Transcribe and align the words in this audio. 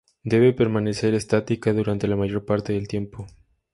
Debe 0.23 0.51
permanecer 0.53 1.13
estática 1.13 1.71
durante 1.73 2.07
la 2.07 2.15
mayor 2.15 2.43
parte 2.43 2.73
del 2.73 2.87
tiempo. 2.87 3.27